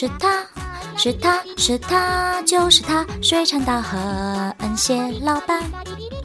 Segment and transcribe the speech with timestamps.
[0.00, 0.46] 是他，
[0.96, 5.62] 是他，是他，就是他，水产大亨蟹老板。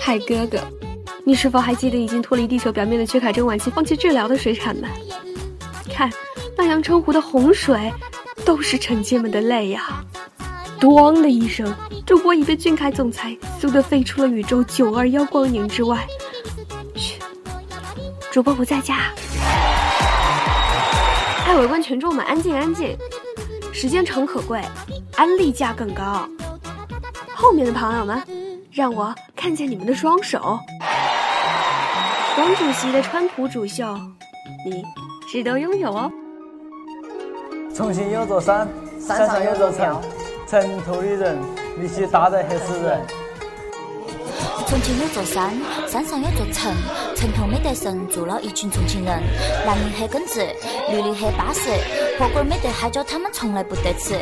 [0.00, 0.58] 嗨，哥哥，
[1.24, 4.90] 你是否还记得已经脱离地球表面的薛凯珍晚期放弃治疗的水产们？
[5.88, 6.10] 看，
[6.58, 7.92] 那阳澄湖的洪水，
[8.44, 10.04] 都是臣妾们的泪呀！
[10.80, 11.72] 咣的一声，
[12.04, 16.04] 主播已被俊凯总裁嗖的飞出了宇宙九二幺光年之外。
[16.96, 17.20] 嘘，
[18.32, 19.12] 主播不在家。
[21.46, 22.98] 爱围观群众们，安静安静！
[23.72, 24.60] 时间诚可贵，
[25.16, 26.28] 安利价更高。
[27.34, 28.22] 后面的朋友们，
[28.70, 30.58] 让我看见你们的双手。
[32.36, 33.96] 王主席的川普主秀，
[34.66, 34.84] 你
[35.28, 36.12] 值得拥有哦。
[37.74, 38.68] 重庆有座山，
[39.00, 40.00] 山上有座城。
[40.46, 41.38] 城头的人
[41.78, 43.00] 力气大得吓死人。
[44.70, 45.52] 重庆有座山，
[45.88, 46.72] 山上有座城，
[47.16, 49.20] 城头没得神，住了一群重庆人。
[49.66, 50.46] 男的很耿直，
[50.88, 51.68] 女的很巴适，
[52.20, 54.14] 火锅没得海椒，他们从来不得吃。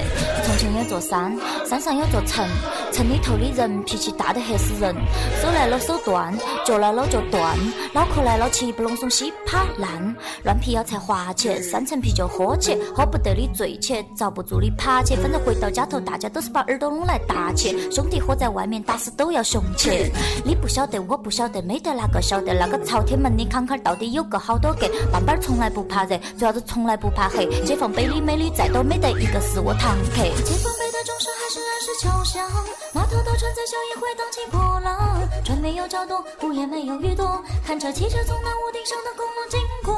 [0.42, 1.36] 重庆有座山，
[1.68, 2.48] 山上有座城，
[2.90, 4.94] 城里头的人脾气大得吓死人。
[5.42, 7.54] 手来了手断，脚来了脚断，
[7.92, 17.76] 脑壳来了七不拢松稀趴烂，乱皮要才滑起，三层啤酒喝起，喝不得的醉起，遭不住的爬起，反正回到家头，大家都是把耳朵拢来搭起。
[17.90, 20.10] 兄弟伙在外面打死都要雄起，
[20.44, 24.88] 你不晓得，我不晓得，没得哪个晓得那个朝天门的坎坎到底有个好多格。
[25.12, 27.46] 半班从来不怕热，主要是从来不怕黑。
[27.64, 30.22] 解放碑里美女再多，没得一个是我堂客。
[30.44, 32.48] 解放碑的钟声还是按时敲响，
[32.92, 35.20] 码头的船在笑也会荡起波浪。
[35.44, 39.94] 船没有脚动，屋也没有雨躲，看着汽车从那屋顶上的公路经过。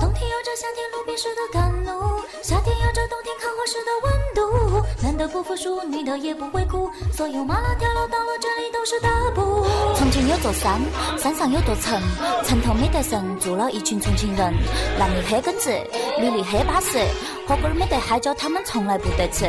[0.00, 4.86] 冬天有着夏天路边时的甘露，夏天有着冬天烤火时的温度。
[5.02, 5.39] 难得不
[5.90, 9.66] 女的也不会哭，所有麻辣跳楼到了这里都是大补。
[9.96, 10.80] 重庆有座山，
[11.18, 12.00] 山上有座城，
[12.44, 14.54] 城头没得神，住了一群重庆人。
[14.98, 15.70] 男的黑根子，
[16.18, 16.98] 女的黑巴适，
[17.46, 19.44] 火锅没得海椒，他们从来不得吃。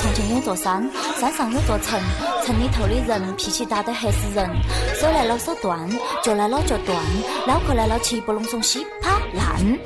[0.00, 2.00] 重庆有座山，山上有座城，
[2.44, 4.50] 城里头的人脾气大得吓死人。
[4.98, 5.88] 手来了手断，
[6.24, 6.98] 脚来了脚断，
[7.46, 9.78] 脑壳来了气不拢松稀趴烂。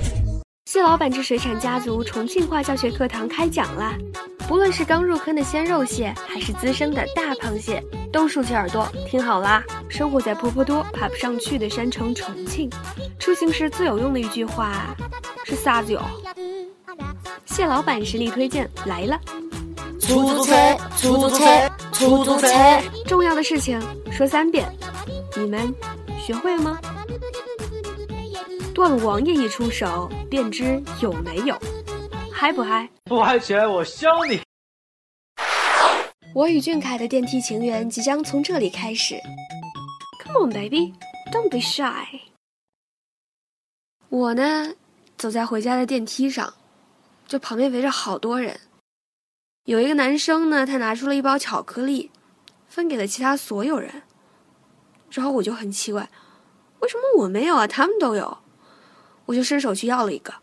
[0.65, 3.95] 谢老板之水产家族重庆话教学课堂开讲啦！
[4.49, 9.63] 不论是刚入坑的鲜肉蟹，还是资深的大螃蟹，都竖起耳朵听好啦！
[9.89, 12.71] 生活在坡坡多爬不上去的山城重庆，
[13.19, 14.97] 出行时最有用的一句话
[15.45, 16.01] 是啥子哟？
[17.47, 19.19] 蟹老板实力推荐来了！
[20.01, 20.55] 出租车，
[20.97, 21.45] 出租车，
[21.93, 22.49] 出租车！
[23.05, 23.81] 重要的事情
[24.13, 24.69] 说三遍，
[25.37, 25.75] 你们
[26.19, 26.79] 学会了吗？
[28.73, 31.59] 段王爷一出手，便知有没有，
[32.39, 32.87] 嗨不嗨？
[33.05, 34.43] 不嗨起来我削你！
[36.35, 39.19] 我与俊凯的电梯情缘即将从这里开始。
[40.23, 40.93] Come on, baby,
[41.33, 42.21] don't be shy。
[44.11, 44.75] 我呢，
[45.17, 46.53] 走在回家的电梯上，
[47.27, 48.61] 就旁边围着好多人。
[49.65, 52.11] 有一个男生呢，他拿出了一包巧克力，
[52.69, 54.03] 分给了其他所有人。
[55.11, 56.11] 然后我就很奇怪，
[56.81, 57.67] 为什么我没有啊？
[57.67, 58.37] 他们都有。
[59.25, 60.35] 我就伸手去要了一个，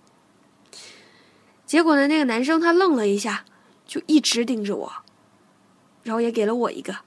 [1.74, 3.46] 结果呢，那个男生他愣了一下，
[3.88, 4.94] 就一直盯着我，
[6.04, 6.98] 然后也给了我一个。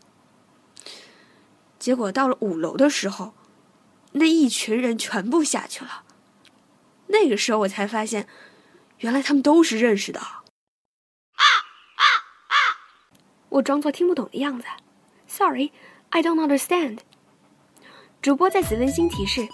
[1.78, 3.32] 结果到了五楼的时候，
[4.10, 6.03] 那一群人全部下去了。
[7.06, 8.27] 那个时候我才发现，
[8.99, 10.19] 原来他们都是认识的。
[10.19, 10.34] 啊
[11.37, 12.03] 啊
[12.48, 12.54] 啊！
[13.50, 14.66] 我装作听不懂的样子
[15.28, 15.71] ，Sorry,
[16.10, 16.98] I don't understand。
[18.21, 19.47] 主播在此温馨提示：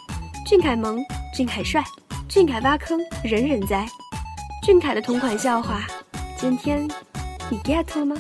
[0.47, 1.05] 俊凯萌，
[1.37, 1.85] 俊凯帅。
[2.31, 3.87] 俊凯挖坑，人人栽。
[4.63, 5.85] 俊凯的同款笑话，
[6.37, 6.89] 今天
[7.51, 8.17] 你 get 了吗？